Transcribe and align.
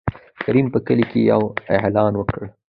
کريم 0.43 0.67
په 0.73 0.79
کلي 0.87 1.05
کې 1.11 1.19
يې 1.29 1.37
اعلان 1.77 2.13
وکړ. 2.17 2.39